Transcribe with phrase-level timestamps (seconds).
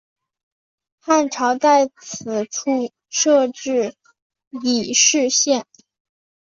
[0.99, 3.93] 汉朝在此处设置
[4.63, 5.67] 己氏县。